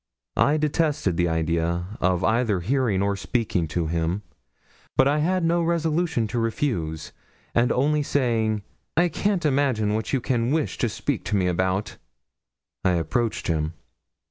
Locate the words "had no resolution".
5.19-6.25